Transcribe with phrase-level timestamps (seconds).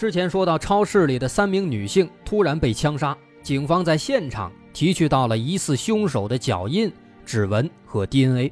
[0.00, 6.90] 之前说到超市里的三名女性突然被枪杀，警方在现场提取到了疑似凶手的脚印、
[7.22, 8.50] 指纹和 DNA，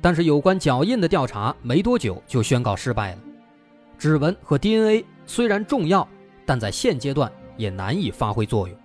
[0.00, 3.18] 但是有关脚印的调查没多久就宣告失败了。
[3.98, 6.08] 指纹和 DNA 虽然重要，
[6.46, 8.78] 但在现阶段也难以发挥作用。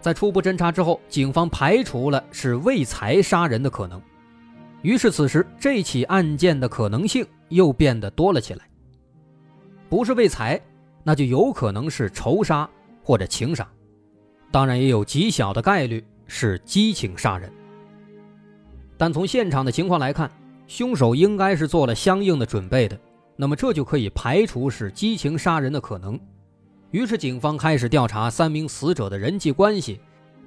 [0.00, 4.02] 在初步侦查之后，警方排除了是为财杀人的可能，
[4.82, 8.68] 于是此时这起案件的可能性又变得多了起来。
[9.88, 10.60] 不是为财，
[11.02, 12.68] 那就有可能是仇杀
[13.02, 13.66] 或者情杀，
[14.50, 17.50] 当然也有极小的概率是激情杀人。
[18.98, 20.30] 但从现场的情况来看，
[20.66, 22.98] 凶手应该是做了相应的准备的，
[23.36, 26.18] 那么这就可以排除是激情杀人的可能。
[26.90, 30.00] 于是，警方开始调查三名死者的人际关系，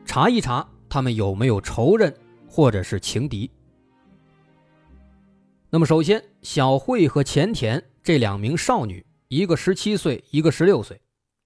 [0.03, 2.13] 查一查他们有没有仇人
[2.47, 3.49] 或者是情敌。
[5.69, 10.99] 那么，首先，小慧和前田这两名少女，一个十七岁，一个十六岁，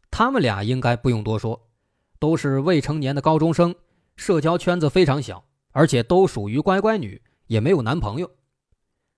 [0.09, 1.67] 他们俩应该不用多说，
[2.17, 3.75] 都是未成年的高中生，
[4.15, 8.31] 社交圈子非常小，而且都属于乖乖女，也没有男朋友，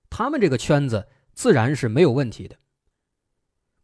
[0.09, 2.55] 他们这个圈子自然是没有问题的。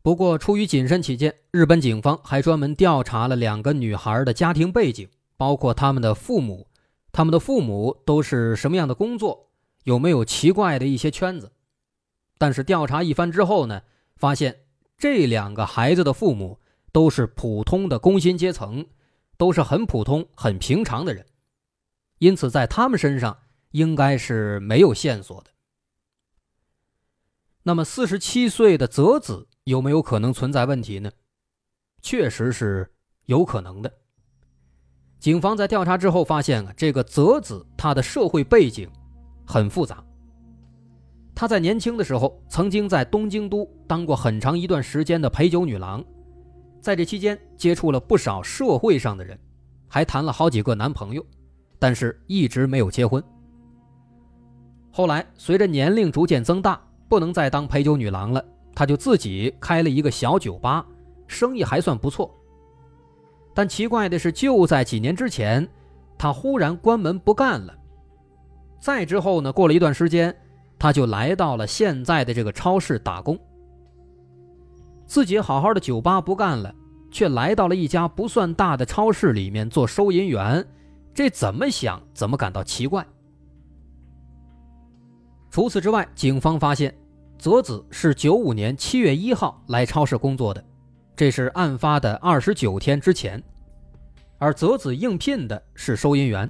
[0.01, 6.67] 不过，出于谨慎起见，日本警方还专门调查了两个女孩的家庭背景，包括他们的父母，
[7.11, 9.51] 他们的父母都是什么样的工作，
[9.83, 11.51] 有没有奇怪的一些圈子。
[12.39, 13.83] 但是调查一番之后呢，
[14.15, 14.60] 发现
[15.01, 16.59] 这两个孩子的父母
[16.91, 18.85] 都是普通的工薪阶层，
[19.35, 21.25] 都是很普通、很平常的人，
[22.19, 23.39] 因此在他们身上
[23.71, 25.49] 应该是没有线索的。
[27.63, 29.47] 那么，四十七岁的泽子。
[29.65, 31.11] 有没有可能存在问题呢？
[32.01, 32.91] 确实是
[33.25, 33.93] 有可能的。
[35.19, 38.91] 警方在调查之后发现啊，这个泽子他的社会背景
[39.45, 40.03] 很复杂。
[41.33, 46.03] 他在年轻的时候曾经在东京都当过很长一段时间的陪酒女郎，
[46.81, 49.39] 在这期间接触了不少社会上的人，
[49.87, 51.25] 还谈了好几个男朋友，
[51.79, 53.23] 但是一直没有结婚。
[54.91, 58.43] 后来随着年龄逐渐增大，不能再当陪酒女郎了。
[58.73, 60.85] 他就自己开了一个小酒吧，
[61.27, 62.33] 生意还算不错。
[63.53, 65.67] 但奇怪的是，就在几年之前，
[66.17, 67.77] 他忽然关门不干了。
[68.79, 70.33] 再之后呢，过了一段时间，
[70.81, 73.37] 他就来到了现在的这个超市打工。
[75.05, 76.73] 自己好好的酒吧不干了，
[77.11, 80.67] 却来到了一家不算大的超市里面做收银员，
[81.13, 83.05] 这怎么想怎么感到奇怪。
[85.51, 86.91] 除此之外，警方发现。
[87.37, 90.63] 泽子是九五年七月一号来超市工作的，
[91.15, 93.41] 这是案发的二十九天之前。
[94.39, 96.47] 而泽子应聘的是收银员，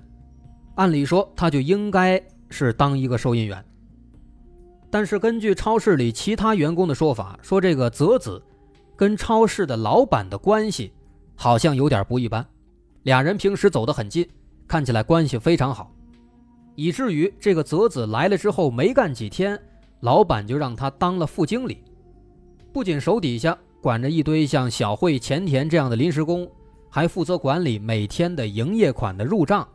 [0.75, 3.66] 按理说他就应该是当一个收银员。
[4.91, 8.44] 但是根据超市里其他员工的说法，说这个泽子
[8.96, 10.91] 跟超市的老板的关系
[11.35, 12.46] 好像有点不一般，
[13.03, 14.28] 俩人平时走得很近，
[14.68, 15.90] 看起来关系非常好，
[16.75, 19.59] 以至于这个泽子来了之后没干几天。
[20.01, 21.78] 老板就让他当了副经理，
[22.74, 26.50] 不仅手底下管着一堆像小慧、前田这样的临时工，
[26.90, 29.68] 还负责管理每天的营业款的入账，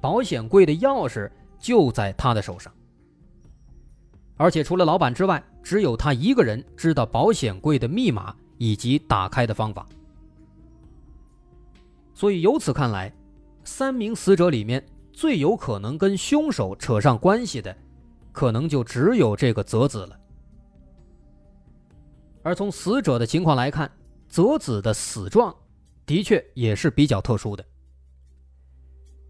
[0.00, 2.72] 保险柜的钥匙就在他的手上。
[4.38, 9.86] 而且除了老板之外，只有他一个人知道保险柜的密码以及打开的方法。
[12.14, 13.12] 所以由此看来，
[13.64, 14.82] 三名死者里面
[15.12, 17.76] 最有可能跟凶手扯上关系的。
[18.30, 20.16] 可能就只有这个泽子了。
[22.44, 23.90] 而从死者的情况来看，
[24.28, 25.52] 泽子的死状
[26.06, 27.64] 的确也是比较特殊的。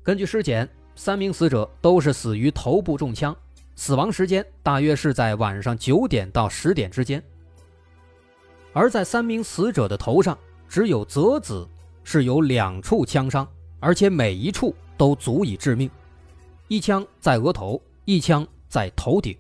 [0.03, 3.35] 根据尸检，三名死者都是死于头部中枪，
[3.79, 7.23] 死亡时间大约是在晚上九点到十点之间。
[8.73, 10.37] 而在三名死者的头上，
[10.69, 11.67] 只有泽子
[12.03, 13.49] 是有两处枪伤，
[13.79, 15.89] 而且每一处都足以致命，
[16.67, 18.47] 一枪在额头，一枪。
[18.69, 19.35] 在头顶。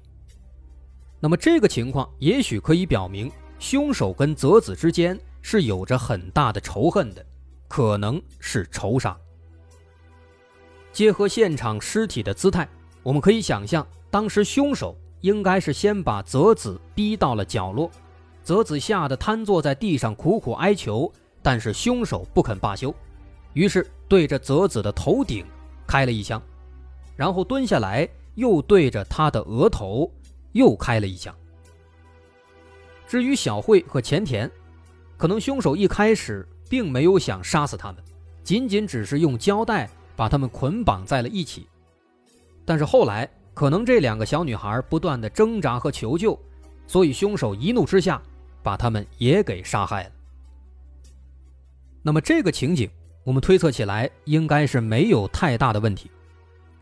[1.21, 7.23] 那么这个情况也许可以表明，凶手跟泽子之间是有着很大的仇恨的，
[7.69, 9.15] 可能是仇杀。
[10.95, 12.67] 结合现场尸体的姿态，
[13.03, 17.91] 我们可以想象，当时凶手应该是先把泽子逼到了角落，
[18.43, 21.13] 泽子吓得瘫坐在地上苦苦哀求，
[21.43, 22.95] 但是凶手不肯罢休，
[23.53, 25.45] 于是对着泽子的头顶
[25.87, 26.41] 开了一枪，
[27.17, 30.11] 然后蹲下来又对着他的额头
[30.53, 31.35] 又开了一枪。
[33.07, 34.51] 至于小慧和前田，
[35.17, 38.03] 可能凶手一开始并没有想杀死他们，
[38.45, 41.67] 仅仅只是用胶带把他们捆绑在了一起，
[42.65, 43.29] 但是后来
[43.59, 46.39] 可能这两个小女孩不断的挣扎和求救，
[46.87, 48.23] 所以凶手一怒之下。
[48.63, 50.11] 把他们也给杀害了。
[52.03, 52.89] 那么这个情景，
[53.25, 56.09] 我们推测起来应该是没有太大的问题。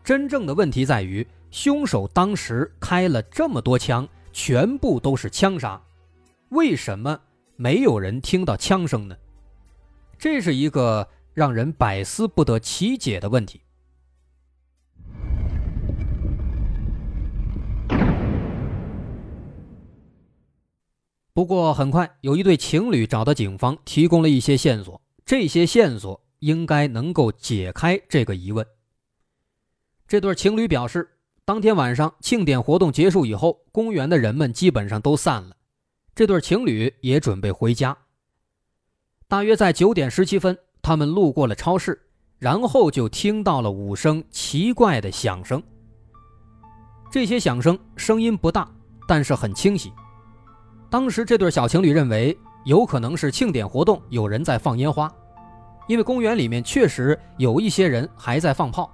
[0.03, 5.81] 真正的问题在于，凶手当时开了这么多枪，全部都是枪杀，
[6.49, 7.17] 为什么
[7.55, 9.15] 没有人听到枪声呢？
[10.19, 13.61] 这是一个让人百思不得其解的问题。
[21.37, 24.99] 不过很快，有一对情侣找到警方，提供了一些线索。
[25.23, 28.65] 这些线索应该能够解开这个疑问。
[30.07, 31.07] 这对情侣表示，
[31.45, 35.55] 当天晚上庆典活动结束以后，公园的人们基本上都散了，
[36.15, 37.95] 这对情侣也准备回家。
[39.27, 42.01] 大约在九点十七分，他们路过了超市，
[42.39, 45.61] 然后就听到了五声奇怪的响声。
[47.11, 48.67] 这些响声声音不大，
[49.07, 49.93] 但是很清晰。
[50.89, 55.11] 当时这对小情侣认为有可能是庆典活动，有人在放烟花，
[55.87, 58.89] 因为公园里面确实有一些人还在放炮，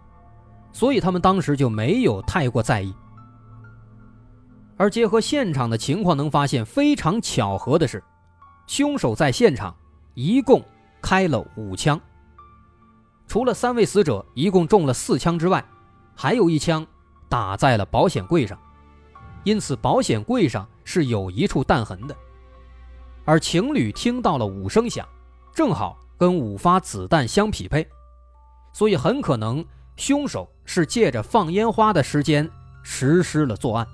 [0.72, 2.94] 所以他们当时就没有太过在意。
[4.76, 8.04] 而结合现场的情况，能发现非常巧合的是，
[8.66, 9.76] 凶手在现场
[10.16, 10.64] 一共
[11.00, 12.00] 开了五枪，
[13.28, 15.64] 除了三位死者一共中了四枪之外，
[16.16, 16.86] 还有一枪
[17.30, 18.58] 打在了保险柜上，
[19.44, 20.68] 因此保险柜上。
[20.86, 22.16] 是有一处弹痕的，
[23.24, 25.08] 而情侣听到了五声响，
[25.54, 27.88] 正好跟五发子弹相匹配，
[28.74, 32.48] 所以很可能凶手是借着放烟花的时间
[32.84, 33.88] 实施了作案。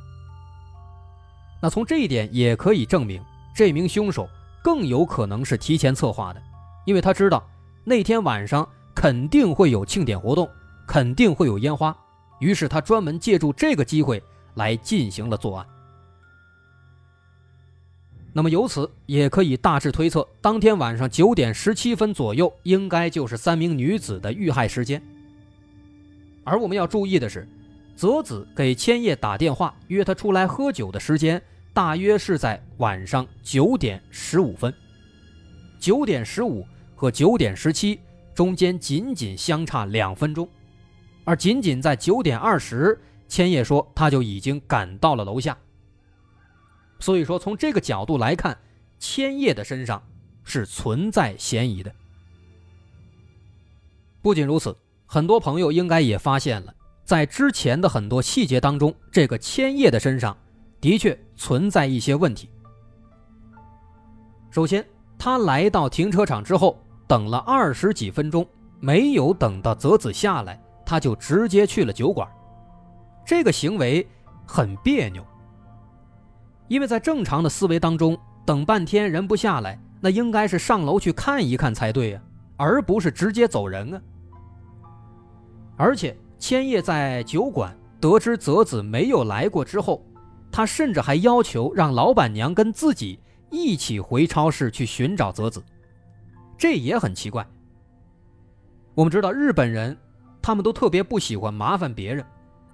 [1.61, 3.23] 那从这一点也可以证明，
[3.55, 4.27] 这名凶手
[4.63, 6.41] 更有可能是提前策划的，
[6.87, 7.47] 因为他知道
[7.83, 10.49] 那天晚上肯定会有庆典活动，
[10.87, 11.95] 肯定会有烟花，
[12.39, 14.19] 于是他专门借助这个机会
[14.55, 15.65] 来进行了作案。
[18.31, 25.01] 那么由此也可以大致推测，当天晚上九点十七分左右，应该就是三名女子的遇害时间。
[26.43, 27.47] 而我们要注意的是，
[27.95, 31.41] 泽子给千叶打电话约他出来喝酒的时间，
[31.73, 34.73] 大约是在晚上九点十五分。
[35.79, 37.99] 九点十五和九点十七
[38.35, 40.47] 中间仅仅相差两分钟，
[41.23, 42.97] 而仅仅在九点二十，
[43.29, 45.57] 千叶说他就已经赶到了楼下。
[46.99, 48.57] 所以说，从这个角度来看，
[48.99, 50.03] 千叶的身上
[50.43, 51.89] 是存在嫌疑的。
[54.21, 60.35] 不仅如此，很多朋友应该也发现了，在之前的很多细节当中，这个千叶的身上
[60.81, 62.49] 的确存在一些问题。
[64.51, 64.85] 首先，
[65.17, 68.45] 他来到停车场之后，等了二十几分钟，
[68.81, 72.27] 没有等到泽子下来，他就直接去了酒馆，
[73.29, 74.07] 这个行为
[74.43, 75.23] 很别扭。
[76.67, 82.21] 因为在正常的思维当中，等半天人不下来，那应该是上楼去看一看才对呀，
[82.57, 84.01] 而不是直接走人啊。
[85.77, 90.03] 而且千叶在酒馆得知泽子没有来过之后，
[90.51, 93.19] 他甚至还要求让老板娘跟自己
[93.51, 95.63] 一起回超市去寻找泽子，
[96.57, 97.45] 这也很奇怪。
[98.95, 99.95] 我们知道日本人，
[100.41, 102.25] 他们都特别不喜欢麻烦别人，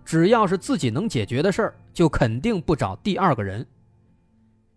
[0.05, 3.65] 只要是自己能解决的事儿，就肯定不找第二个人。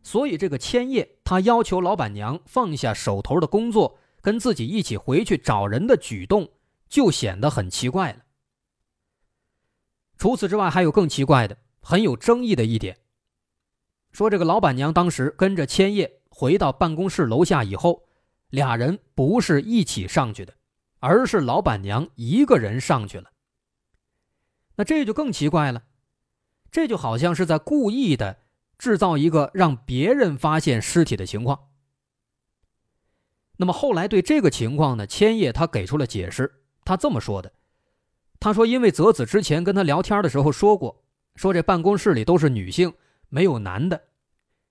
[0.02, 6.48] 所以，这个千叶他要求老板娘放下手头的工作，跟自己一起回去找人的举动，
[6.88, 8.20] 就显得很奇怪了。
[10.16, 12.96] 除此之外，还有更奇怪的、很有争议的一点，
[14.10, 18.04] 说这个老板娘当时跟着千叶回到办公室楼下以后，
[18.48, 20.54] 俩人不是一起上去的，
[21.00, 23.30] 而是老板娘一个人上去了。
[24.78, 25.82] 那这就更奇怪了，
[26.70, 28.38] 这就好像是在故意的。
[28.78, 31.58] 制造一个让别人发现尸体的情况。
[33.56, 37.52] 那么后来对这个情况呢，千叶他给出了解释，他这么说的
[38.38, 41.02] ：“他说，因为泽子之前跟他聊天的时候说过，
[41.34, 42.94] 说这办公室里都是女性，
[43.28, 44.00] 没有男的。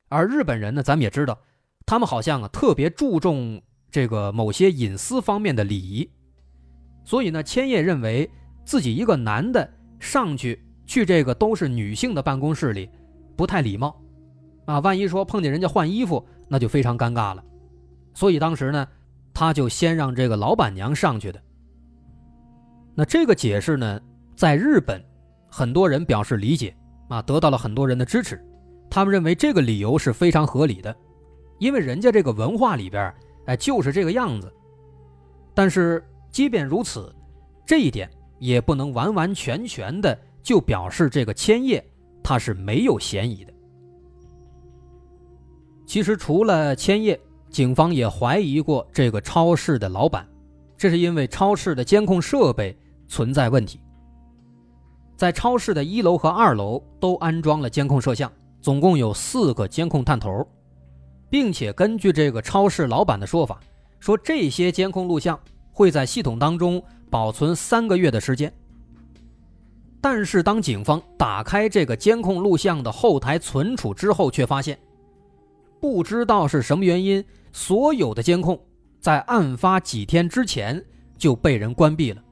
[0.07, 1.37] 而日本人呢，咱们也知道，
[1.85, 3.61] 他们好像啊特别注重
[3.91, 6.09] 这个某些隐私方面的礼仪。
[7.03, 8.31] 所以呢，千叶认为
[8.63, 12.89] 自己一个男的上去去这个都是女性的办公室里。”
[13.37, 13.95] 不太礼貌，
[14.65, 17.43] 啊，万一说碰见人家换衣服，那就非常尴尬了。
[18.15, 18.87] 所以当时呢，
[19.31, 21.39] 他就先让这个老板娘上去的。
[22.95, 24.01] 那这个解释呢，
[24.35, 24.99] 在日本，
[25.51, 26.75] 很多人表示理解
[27.09, 28.43] 啊，得到了很多人的支持。
[28.89, 30.95] 他们认为这个理由是非常合理的，
[31.59, 33.13] 因为人家这个文化里边，
[33.45, 34.51] 哎，就是这个样子。
[35.53, 37.15] 但是即便如此，
[37.67, 41.83] 这一点也不能完完全全的就表示这个千叶
[42.23, 43.53] 他是没有嫌疑的。
[45.85, 50.27] 其实除了千叶，警方也怀疑过这个超市的老板，
[50.77, 52.77] 这是因为超市的监控设备。
[53.09, 53.79] 存在问题，
[55.15, 58.29] 在超市的一楼和二楼都安装了监控摄像，
[58.59, 60.45] 总共有四个监控探头，
[61.29, 63.61] 并且根据这个超市老板的说法，
[63.97, 65.39] 说这些监控录像
[65.71, 68.51] 会在系统当中保存三个月的时间。
[69.99, 74.77] 但是当警方打开这个监控录像的后台存储之后，却发现，
[75.79, 78.59] 不知道是什么原因，所有的监控
[78.99, 80.83] 在案发几天之前
[81.17, 82.23] 就被人关闭了。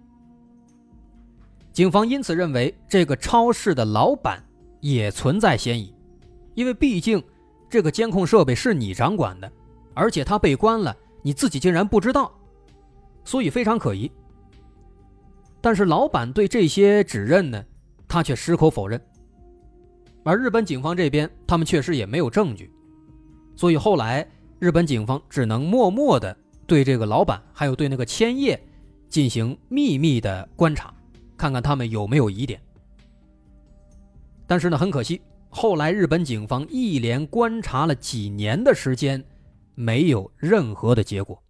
[1.74, 4.42] 警方因此认为，这个超市的老板
[4.80, 5.94] 也存在嫌疑，
[6.54, 7.22] 因为毕竟
[7.70, 9.52] 这个监控设备是你掌管的，
[9.94, 12.32] 而且他被关了，你自己竟然不知道，
[13.26, 14.10] 所以非常可疑。
[15.66, 17.66] 但是老板对这些指认呢，
[18.08, 19.02] 他却矢口否认。
[20.24, 22.72] 而日本警方这边，他们确实也没有证据，
[23.56, 24.24] 所以后来
[24.60, 28.64] 日本警方只能默默的对这个老板还有对那个千叶
[29.10, 30.94] 进行秘密的观察。
[31.36, 32.62] 看看他们有没有疑点，
[34.46, 35.20] 但是呢，很可惜，
[35.50, 39.26] 后来日本警方一连观察了几年的时间，
[39.74, 41.42] 没有任何的结果。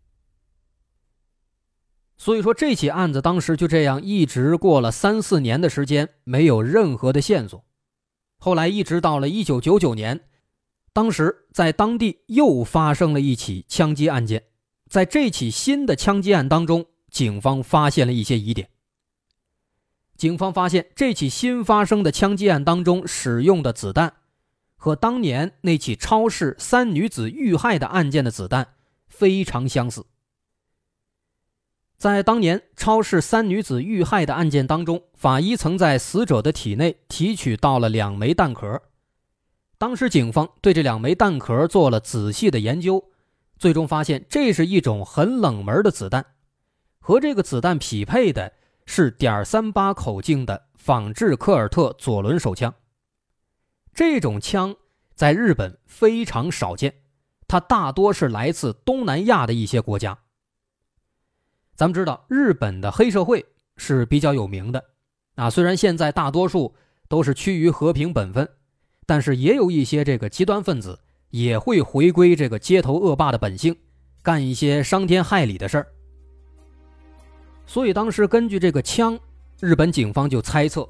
[2.18, 7.64] 所以说，这起案子当时就这样一直过了三四年的时间，没有任何的线索。
[8.38, 10.22] 后来一直到了一九九九年，
[10.94, 14.44] 当时在当地又发生了一起枪击案件，
[14.90, 18.70] 在这起新的枪击案当中，警方发现了一些疑点。
[20.16, 24.14] 警方发现这起新发生的枪击案当中使用的子弹，
[24.78, 28.76] 和当年那起超市三女子遇害的案件的子弹
[29.10, 30.06] 非常相似。
[31.98, 38.82] 在当年超市三女子遇害的案件当中，法医曾在死者的体内提取到了两枚弹壳。
[39.78, 43.04] 当时警方对这两枚弹壳做了仔细的研究，
[43.58, 46.26] 最终发现这是一种很冷门的子弹，
[47.00, 48.54] 和这个子弹匹配的。
[48.88, 52.72] 是点三八口径的仿制科尔特左轮手枪。
[53.96, 54.76] 这种枪
[55.16, 56.94] 在日本非常少见，
[57.48, 60.20] 它大多是来自东南亚的一些国家。
[61.76, 64.82] 咱们知道，日本的黑社会是比较有名的
[65.36, 66.74] 啊，虽然现在大多数
[67.10, 68.50] 都是趋于和平本分，
[69.06, 70.98] 但是也有一些这个极端分子
[71.32, 73.76] 也会回归这个街头恶霸的本性，
[74.24, 75.88] 干一些伤天害理的事儿。
[77.66, 79.20] 所以当时根据这个枪，
[79.60, 80.88] 日本警方就猜测，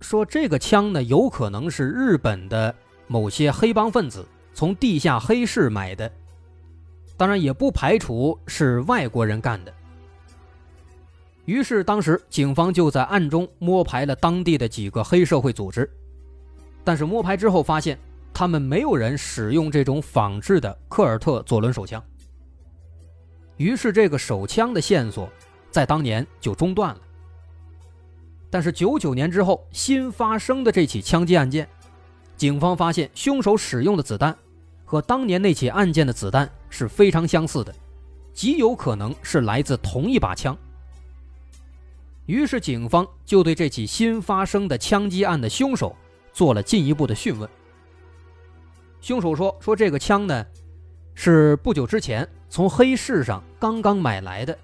[0.00, 2.72] 说这个枪呢有可能是日本的
[3.08, 4.24] 某些黑帮分子
[4.54, 6.08] 从地下黑市买的，
[7.16, 9.74] 当然也不排除是外国人干的。
[11.44, 15.90] 于是当时警方就在暗中摸排了当地的几个黑社会组织，
[16.84, 17.98] 但是摸排之后发现，
[18.32, 22.02] 他们没有人使用这种仿制的科尔特左轮手枪。
[23.56, 25.28] 于是这个手枪的线索。
[25.70, 27.00] 在当年就中断了，
[28.50, 31.66] 但是九九年之后新发生的这起枪击案件，
[32.36, 34.36] 警方发现凶手使用的子弹
[34.84, 37.74] 和当年那起案件的子弹是非常相似的，
[38.34, 40.54] 极有可能是来自同一把枪。
[42.32, 45.94] 于是警方就对这起新发生的枪击案的凶手
[46.32, 47.46] 做了进一步的讯问。
[49.02, 50.46] 凶手说：“说这个枪呢，
[51.14, 54.58] 是不久之前从黑市上刚刚买来的。”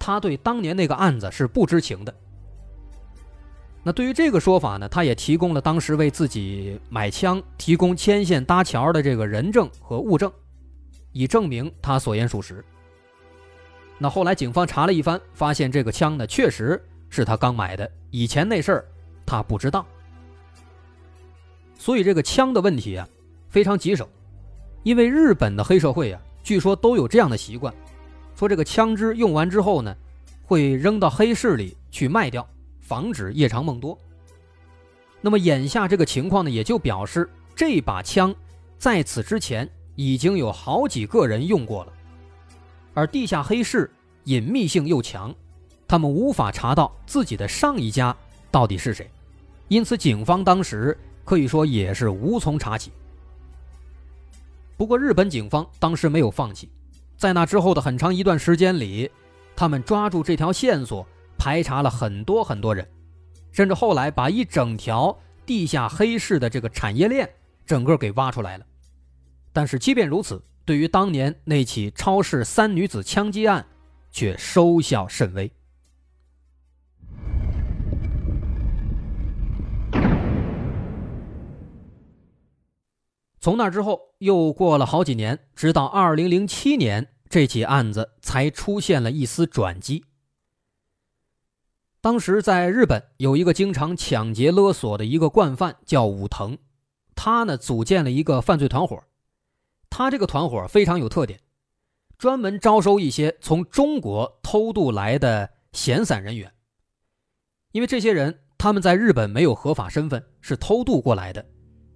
[0.00, 2.14] 他对当年那个案子是不知情的。
[3.82, 10.32] 那对于这个说法呢，他也提供了当时为自己买枪提供牵线搭桥的这个人证和物证，
[11.12, 12.64] 以证明他所言属实。
[13.98, 18.88] 那后来警方查了一番，发现这个枪呢确实是他刚买的，以前那事儿
[19.26, 19.86] 他不知道。
[21.76, 23.06] 所以这个枪的问题啊
[23.50, 24.08] 非常棘手，
[24.82, 27.72] 因为日本的黑社会啊据说都有这样的习惯。
[28.34, 29.94] 说这个枪支用完之后呢，
[30.42, 32.48] 会扔到黑市里去卖掉，
[32.80, 33.96] 防止夜长梦多。
[35.20, 38.34] 那么眼下这个情况呢，也就表示这把枪
[38.78, 41.92] 在此之前已经有好几个人用过了，
[42.94, 43.90] 而地下黑市
[44.24, 45.32] 隐秘性又强，
[45.92, 48.16] 他们无法查到自己的上一家
[48.50, 49.10] 到底是谁，
[49.68, 52.90] 因此警方当时可以说也是无从查起。
[54.74, 56.70] 不过日本警方当时没有放弃，
[57.18, 59.10] 在那之后的很长一段时间里，
[59.54, 61.06] 他们抓住这条线索，
[61.36, 62.88] 排查了很多很多人，
[63.50, 67.28] 甚至后来把一整条地下黑市的这个产业链
[67.66, 68.64] 整个给挖出来了。
[69.52, 73.66] 但是即便如此，对于当年那起超市三女子枪击案，
[74.10, 75.52] 却收效甚微。
[83.42, 90.04] 从那之后，又过了好几年，直到二零零七年，这起案子才出现了一丝转机。
[92.00, 96.56] 当时在日本有一个经常抢劫勒索的一个惯犯，叫武藤，
[97.16, 99.02] 他呢组建了一个犯罪团伙。
[99.90, 101.40] 他这个团伙非常有特点，
[102.16, 106.52] 专门招收一些从中国偷渡来的闲散人员。
[107.72, 111.44] 因为这些人他们在日本没有合法身份，是偷渡过来的，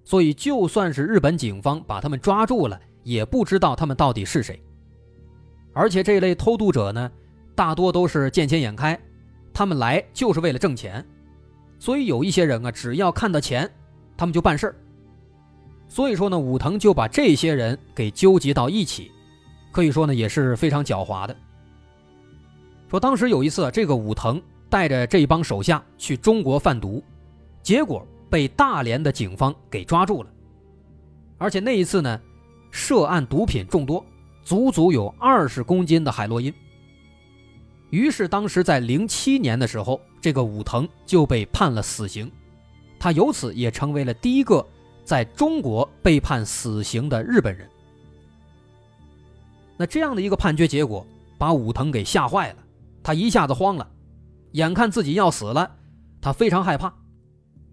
[0.07, 4.63] 所以就算是日本警方把他们抓住了，也不知道他们到底是谁。
[5.73, 7.11] 而且这类偷渡者呢，
[7.57, 8.97] 大多都是见钱眼开，
[9.53, 11.05] 他们来就是为了挣钱，
[11.81, 13.69] 所以有一些人啊，只要看到钱，
[14.17, 14.77] 他们就办事儿。
[15.89, 19.11] 所以说呢，武藤就把这些人给纠集到一起，
[19.73, 21.37] 可以说呢也是非常狡猾的。
[22.89, 27.03] 说当时有一次，这个武藤带着这一帮手下去中国贩毒，
[27.61, 30.31] 结果被大连的警方给抓住了，
[31.39, 32.21] 而且那一次呢，
[32.71, 34.05] 涉案毒品众多，
[34.43, 36.53] 足足有二十公斤的海洛因。
[37.91, 42.31] 于是当时在零七年的时候，这个武藤就被判了死刑，
[42.99, 44.67] 他由此也成为了第一个。
[45.05, 47.71] 在中国被判死刑的日本人，
[49.77, 51.07] 那这样的一个判决结果，
[51.39, 52.57] 把武藤给吓坏了，
[53.05, 53.89] 他一下子慌了，
[54.51, 55.77] 眼看自己要死了，
[56.21, 56.93] 他非常害怕，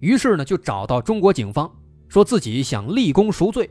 [0.03, 1.73] 于是呢就找到中国警方，
[2.09, 3.69] 说自己想立功赎罪。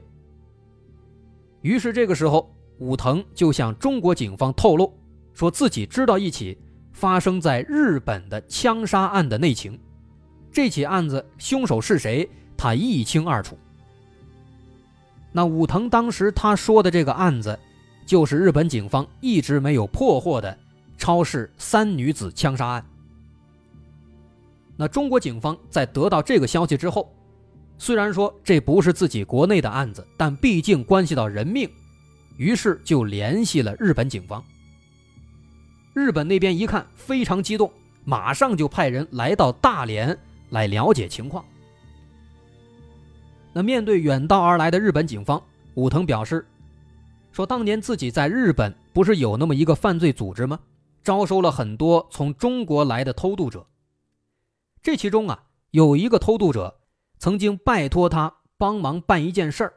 [1.61, 4.99] 于是这个时候，武藤就向中国警方透露，
[5.35, 6.57] 说自己知道一起
[6.91, 9.79] 发生在日本的枪杀案的内情，
[10.51, 12.27] 这起案子凶手是谁？
[12.57, 13.59] 他一清二楚。
[15.33, 17.59] 那武藤当时他说的这个案子，
[18.07, 20.59] 就是日本警方一直没有破获的
[20.97, 22.83] 超市三女子枪杀案。
[24.83, 27.15] 那中国警方在得到这个消息之后，
[27.79, 31.71] 虽然说这不是自己国内的案子，但毕竟关系到人命，
[32.37, 34.43] 于是就联系了日本警方。
[35.95, 37.71] 日本那边一看非常激动，
[38.05, 40.19] 马上就派人来到大连
[40.51, 41.45] 来了解情况。
[43.53, 45.41] 那面对远道而来的日本警方，
[45.75, 46.45] 武藤表示，
[47.31, 50.59] 说当年自己在日本不是有那么一个犯罪组织吗？
[51.05, 53.65] 招收了很多从中国来的偷渡者。
[54.83, 56.81] 这其中啊，有一个偷渡者
[57.19, 59.75] 曾经拜托他帮忙办一件事儿。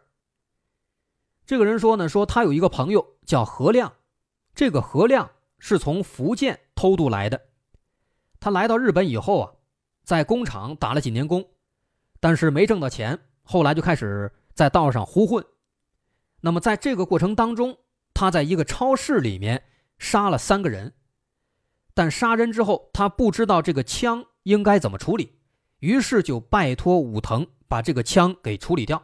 [1.45, 3.93] 这个人说呢，说他有一个朋友叫何亮，
[4.55, 7.39] 这个何亮是从福建偷渡来的。
[8.39, 9.51] 他来到日本以后啊，
[10.03, 11.47] 在工厂打了几年工，
[12.19, 13.19] 但是没挣到钱。
[13.43, 15.45] 后来就开始在道上胡混，
[16.41, 17.77] 那么在这个过程当中，
[18.11, 19.65] 他在一个超市里面
[19.99, 20.95] 杀了三个人，
[21.93, 25.33] 但杀人之后他不知道这个枪应该怎么处理，
[25.79, 29.03] 于是就拜托武藤把这个枪给处理掉。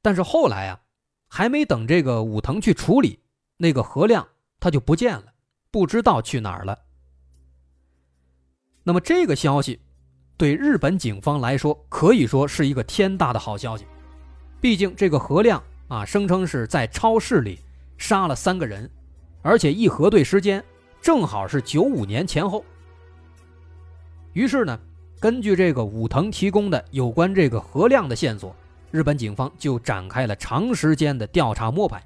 [0.00, 0.80] 但是后来啊，
[1.26, 3.18] 还没等这个武藤去处理，
[3.56, 4.28] 那个何亮
[4.60, 5.32] 他就不见了，
[5.70, 6.78] 不知道去哪儿了。
[8.84, 9.80] 那么这个消息。
[10.38, 13.86] 对日本警方来说，可以说是一个天大的好消息。
[14.60, 17.60] 毕竟这个何亮啊，声称是在超市里
[17.96, 18.90] 杀了三个人，
[19.42, 20.64] 而且一核对时间，
[21.00, 22.64] 正好是九五年前后。
[24.32, 24.78] 于是呢，
[25.20, 28.54] 根据这个武藤提供的有关这个何亮的线索，
[28.90, 32.02] 日本警方就展开了长时间的调查摸排。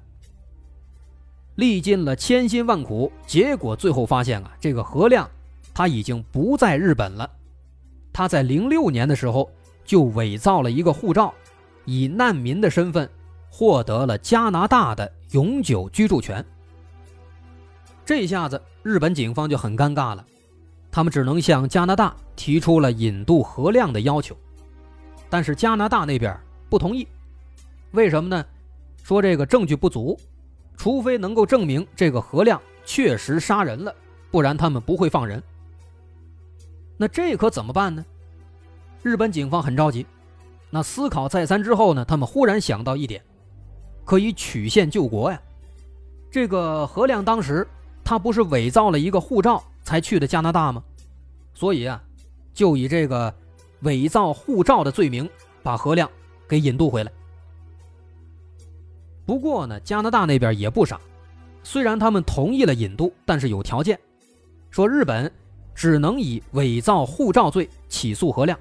[1.55, 5.27] 历尽了千辛万苦，结果最后发现啊，这个何亮
[5.73, 7.29] 他已经不在日本了。
[8.13, 9.49] 他在零六年的时候
[9.85, 11.33] 就伪造了一个护照，
[11.85, 13.09] 以难民的身份
[13.49, 16.45] 获得了加拿大的永久居住权。
[18.05, 20.25] 这下子日本警方就很尴尬了，
[20.97, 24.35] 他们只能向加拿大提出了引渡何亮的要求，
[25.29, 26.35] 但是加拿大那边
[26.71, 27.07] 不同意，
[27.91, 28.43] 为什么呢？
[29.03, 30.19] 说这个证据不足，
[30.75, 33.93] 除非能够证明这个何亮确实杀人了，
[34.31, 35.43] 不然他们不会放人。
[36.97, 38.03] 那这可怎么办呢？
[39.03, 40.03] 日本警方很着急。
[40.71, 43.23] 那思考再三之后呢，他们忽然想到一点，
[44.03, 45.39] 可以曲线救国呀。
[46.31, 47.67] 这个何亮当时
[48.07, 50.81] 他不是伪造了一个护照才去的加拿大吗？
[51.53, 52.01] 所以啊，
[52.53, 53.35] 就以这个
[53.81, 55.29] 伪造护照的罪名
[55.61, 56.09] 把何亮
[56.47, 57.11] 给引渡回来。
[59.25, 60.97] 不过呢，加拿大那边也不傻，
[61.63, 63.99] 虽然他们同意了引渡，但是有条件，
[64.71, 65.29] 说日本
[65.75, 68.57] 只能以伪造护照罪起诉何亮，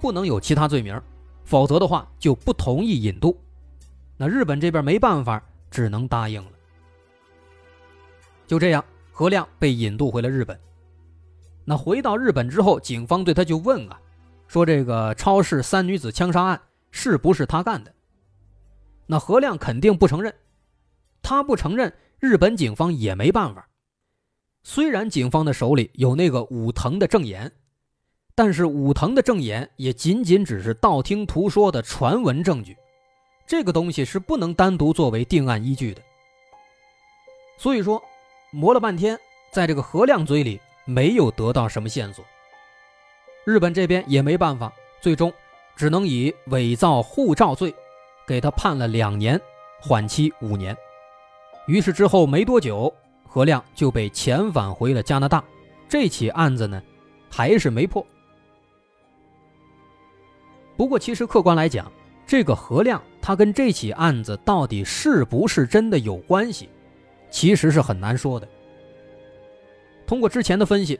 [0.00, 0.98] 不能有其他罪名，
[1.44, 3.36] 否则的话就不同意引渡。
[4.16, 6.50] 那日本这边没办法，只能答应了。
[8.46, 10.58] 就这样，何亮被引渡回了日本。
[11.64, 14.00] 那回到日本之后，警方对他就问啊，
[14.46, 17.92] 说这个超市三女子枪杀案是不是他干的？
[19.06, 20.34] 那何亮肯定不承认，
[21.22, 23.68] 他不承认，日本警方也没办法。
[24.62, 27.50] 虽然警方的手里有那个武藤的证言，
[28.34, 32.76] 但是武藤的证言也仅仅只是道听途说的传闻证据，
[33.46, 36.02] 这个东西是不能单独作为定案依据的。
[37.58, 38.02] 所以说，
[38.50, 39.18] 磨了半天，
[39.50, 40.60] 在这个何亮嘴里。
[40.88, 42.24] 没有得到什么线索，
[43.44, 45.34] 日本这边也没办法，最终
[45.74, 47.74] 只能以伪造护照罪
[48.24, 49.36] 给他判了两年，
[49.80, 50.76] 缓期五年。
[51.66, 52.94] 于是之后没多久，
[53.26, 55.42] 何亮就被遣返回了加拿大。
[55.88, 56.80] 这起案子呢，
[57.28, 58.06] 还是没破。
[60.76, 61.90] 不过，其实客观来讲，
[62.28, 66.68] 这个何亮他跟这起案子到底是不是真的有关系，
[67.30, 68.46] 其实是很难说的。
[70.06, 70.98] 通过之前的分析，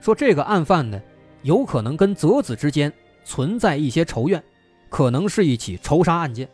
[0.00, 1.00] 说这个案犯呢，
[1.42, 2.92] 有可能跟泽子之间
[3.24, 4.42] 存在一些仇怨，
[4.88, 6.48] 可能是一起仇杀案件。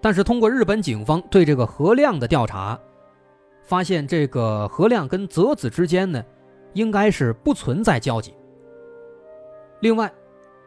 [0.00, 2.78] 但是通过日本警方对这个何亮的调查，
[3.62, 6.22] 发现这个何亮跟泽子之间呢，
[6.74, 8.34] 应该是不存在交集。
[9.80, 10.12] 另外，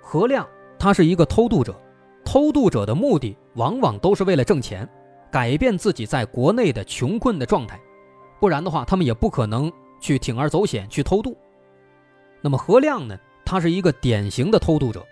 [0.01, 0.47] 何亮
[0.79, 1.75] 他是一个偷渡者，
[2.23, 4.89] 偷渡者的目的往往都是为了挣钱，
[5.35, 7.77] 改变自己在国内的穷困的状态，
[8.39, 9.69] 不然的话，他们也不可能。
[9.99, 11.35] 去铤而走险去偷渡，
[12.41, 13.17] 那么何亮呢？
[13.43, 15.05] 他是一个典型的偷渡者。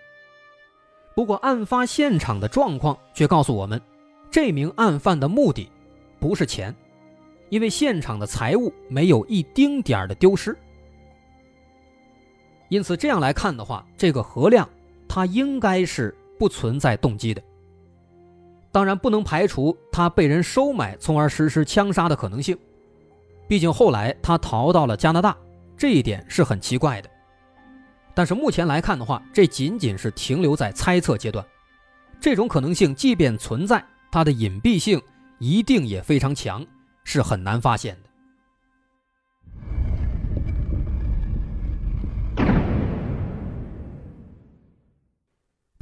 [1.14, 3.78] 不过案发现场的状况却告诉我们，
[4.30, 5.68] 这名案犯的目的
[6.20, 6.74] 不是钱，
[7.50, 10.56] 因为现场的财物没有一丁点儿的丢失。
[12.68, 14.68] 因此这样来看的话，这个何亮
[15.08, 17.42] 他应该是不存在动机的。
[18.74, 22.58] 当然不能排除他被人收买，从而实施枪杀的可能性。
[23.46, 25.36] 毕竟后来他逃到了加拿大，
[25.76, 27.08] 这一点是很奇怪的。
[28.14, 31.46] 但是目前来看的话，这仅仅是停留在猜测阶段。
[32.18, 35.00] 这种可能性即便存在，它的隐蔽性
[35.38, 36.66] 一定也非常强，
[37.04, 38.10] 是很难发现的。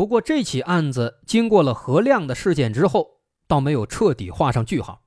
[0.02, 5.04] 不过这起案子经过了何亮的事件之后，倒没有彻底画上句号。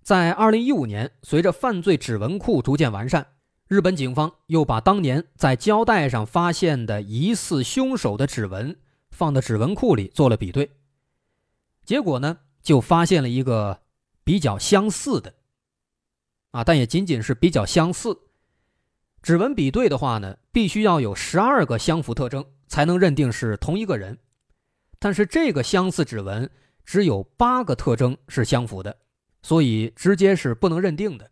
[0.00, 3.26] 在二零一五年，随着犯罪指纹库逐渐完善，
[3.66, 8.78] 日本警方又把当年在胶带上发现的疑似凶手的指纹
[9.10, 10.70] 放到指纹库里做了比对。
[11.84, 13.80] 结果呢，就发现了一个
[14.22, 15.34] 比较相似的，
[16.52, 18.25] 啊，但也仅仅是比较相似。
[19.26, 24.16] 指纹比对的话呢，必须要有十二个相符特征才能认定是同一个人，
[25.00, 26.48] 但是这个相似指纹
[26.84, 28.96] 只有八个特征是相符的。
[29.42, 31.28] 所以直接是不能认定的。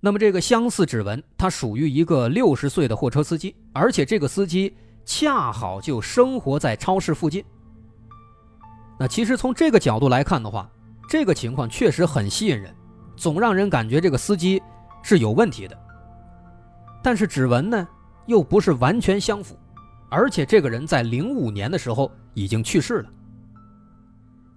[0.00, 7.44] 那么这个相似指纹，它属于一个六十岁的货车司机，而且这个司机恰好就生活在超市附近。
[8.98, 10.68] 那其实从这个角度来看的话，
[11.08, 12.74] 这个情况确实很吸引人，
[13.16, 14.60] 总让人感觉这个司机
[15.04, 15.85] 是有问题的。
[17.06, 17.86] 但是指纹呢，
[18.26, 19.56] 又不是完全相符，
[20.10, 23.08] 而且这个人在零五年的时候已经去世了。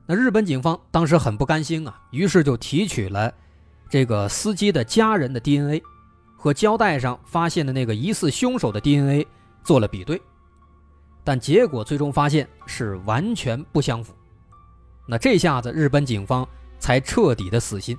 [0.07, 3.31] 那日本警方当时很不甘心啊，于是就提取了
[3.87, 5.79] 这个司机的家人的 DNA
[6.35, 9.27] 和胶带上发现的那个疑似凶手的 DNA
[9.63, 10.19] 做了比对，
[11.23, 14.11] 但结果最终发现是完全不相符。
[15.07, 17.95] 那这下子日本警方才彻底的死心。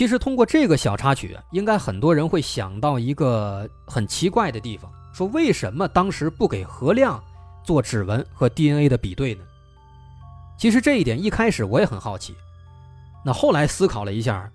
[0.00, 7.22] 其实通过这个小插曲，应该很多人会想到一个很奇怪的地方，说为什么当时不给何亮？
[7.62, 9.42] 做指纹和 DNA 的比对呢？
[10.56, 12.34] 其实这一点一开始我也很好奇，
[13.22, 14.50] 那后来思考了一下，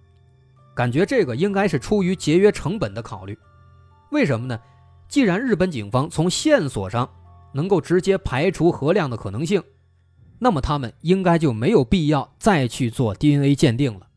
[0.75, 3.37] 感觉这个应该是出于节约成本的考虑。
[4.09, 4.59] 为什么呢？
[5.07, 7.07] 既然日本警方从线索上
[7.53, 9.61] 能够直接排除何亮的可能性，
[10.39, 14.07] 那么他们应该就没有必要再去做 DNA 鉴定了，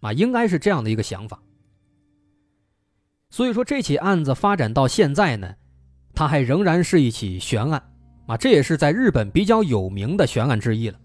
[0.00, 1.40] 啊，应该是这样的一个想法。
[3.30, 5.54] 所以说这起案子发展到现在呢，
[6.14, 7.82] 它还仍然是一起悬案。
[8.26, 10.96] 啊，这也是在日本比较有名的悬案之一了。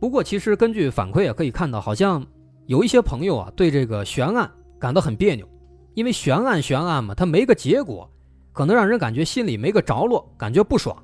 [0.00, 2.26] 不过，其实根据反馈啊，可以看到，好像
[2.66, 5.48] 有一些朋友啊，对这个悬案感到很别扭，
[5.94, 8.10] 因为悬案悬案嘛，它没个结果，
[8.50, 11.00] 可能让人感觉心里没个着落，感觉不爽。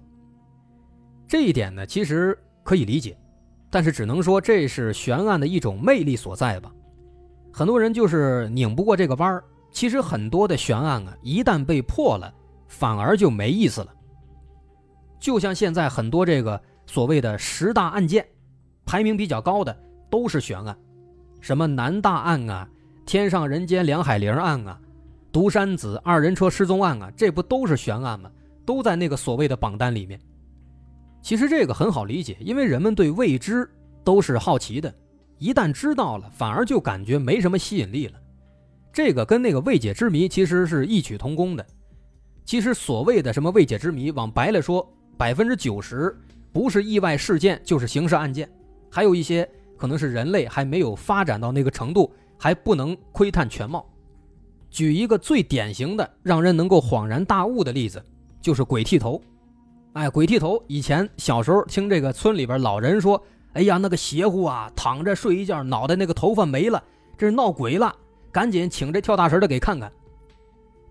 [1.28, 3.16] 这一点呢，其实可以理解，
[3.70, 6.72] 但是只能说这是悬案的一种魅力所在吧。
[7.52, 9.44] 很多人就是拧不过这个弯儿。
[9.70, 12.32] 其实很多的悬案啊，一旦被破了，
[12.68, 13.88] 反而就没意思了。
[15.20, 18.26] 就像现在很多这个所谓的十大案件，
[18.86, 19.76] 排名比较高的
[20.08, 20.76] 都是悬案，
[21.40, 22.66] 什么南大案啊、
[23.04, 24.80] 天上人间梁海玲案啊、
[25.30, 28.30] 独山子二人车失踪案啊，这不都是悬案吗？
[28.64, 30.18] 都在那个所谓的榜单里面。
[31.20, 33.68] 其实这个很好理解，因为人们对未知
[34.04, 34.92] 都是好奇的，
[35.38, 38.14] 一旦知道了，反而就感觉没什么吸引力了。
[38.92, 41.64] 这个跟那个未解之谜其实是异曲同工的。
[42.44, 46.16] 其实所谓的什么未解之谜，往白了说，百分之九十
[46.52, 48.48] 不是意外事件，就是刑事案件，
[48.90, 53.86] 还有一些可能是人类还没有发展到那个程度，还不能窥探全貌。
[54.70, 58.02] 举一个最典型的让人能够恍然大悟的例子，
[58.40, 59.20] 就是鬼剃头。
[59.94, 60.62] 哎，鬼剃头！
[60.68, 63.20] 以前小时候听这个村里边老人说
[63.54, 66.80] ：“哎呀，那个邪乎啊，躺着睡一觉，脑袋那个头发没了，
[67.16, 67.92] 这是闹鬼了，
[68.30, 69.90] 赶紧请这跳大神的给看看。”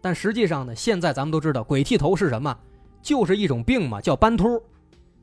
[0.01, 2.57] 但实际上呢，现在咱们都知道，鬼剃头是什么？
[3.01, 4.61] 就是一种病嘛，叫斑秃。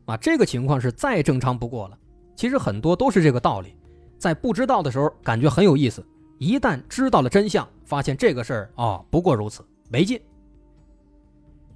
[0.07, 1.99] 啊，这个情况是再正常不过了。
[2.37, 3.77] 其实很多都是这个道理，
[4.19, 6.03] 在不知道的时候感觉很有意思，
[6.39, 10.19] 一旦知道了真相，发现这个事儿哦，不过如此，没劲。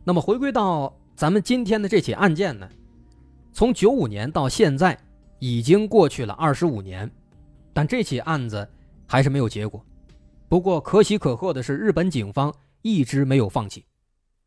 [0.05, 0.98] 那么回归到。
[1.19, 2.69] 咱们今天的这起案件呢，
[3.53, 4.97] 从九五年到现在
[5.41, 7.11] 已经过去了二十五年，
[7.73, 8.69] 但这起案子
[9.05, 9.85] 还是没有结果。
[10.49, 13.85] 不过可喜可贺的是，日本警方一直没有放弃。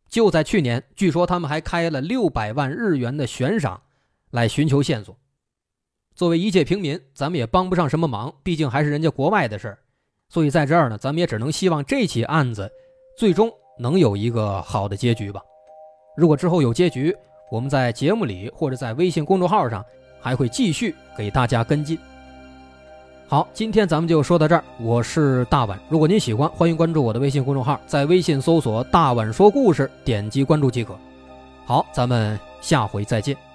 [0.08, 3.82] 就在去年，据说他们还开了六百万日元的悬赏
[4.30, 5.20] 来寻求线索。
[6.16, 9.80] 作为一介平民，咱们也帮不上什么忙，毕竟还是人家国外的事儿。
[10.30, 12.72] 所以在这儿呢，咱们也只能希望这起案子
[13.18, 15.42] 最终能有一个好的结局吧。
[16.15, 17.15] 如果之后有结局，
[17.50, 19.84] 我们在节目里或者在微信公众号上
[20.19, 21.97] 还会继续给大家跟进。
[23.28, 25.80] 好，今天咱们就说到这儿，我是大碗。
[25.88, 30.93] 如果您喜欢，欢迎关注我的微信公众号，在微信搜索“大碗说故事”，点击关注即可。
[31.65, 33.51] 好，咱们下回再见。